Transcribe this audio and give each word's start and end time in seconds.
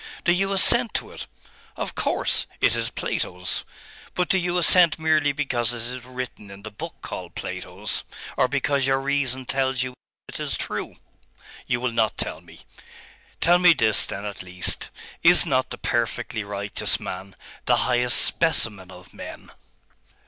Do 0.25 0.31
you 0.33 0.51
assent 0.51 0.95
to 0.95 1.11
it?' 1.11 1.27
'Of 1.77 1.93
course 1.93 2.47
it 2.59 2.75
is 2.75 2.89
Plato's.' 2.89 3.63
'But 4.15 4.29
do 4.29 4.39
you 4.39 4.57
assent 4.57 4.97
merely 4.97 5.31
because 5.31 5.73
it 5.73 5.83
is 5.83 6.03
written 6.05 6.49
in 6.49 6.63
the 6.63 6.71
book 6.71 6.95
called 7.03 7.35
Plato's, 7.35 8.03
or 8.35 8.47
because 8.47 8.87
your 8.87 8.99
reason 8.99 9.45
tells 9.45 9.83
you 9.83 9.93
that 10.27 10.39
it 10.39 10.39
is 10.43 10.57
true?.... 10.57 10.95
You 11.67 11.79
will 11.79 11.91
not 11.91 12.17
tell 12.17 12.41
me. 12.41 12.61
Tell 13.41 13.59
me 13.59 13.73
this, 13.73 14.03
then, 14.03 14.25
at 14.25 14.41
least. 14.41 14.89
Is 15.21 15.45
not 15.45 15.69
the 15.69 15.77
perfectly 15.77 16.43
righteous 16.43 16.99
man 16.99 17.35
the 17.65 17.77
highest 17.85 18.19
specimen 18.21 18.89
of 18.89 19.13
men? 19.13 19.51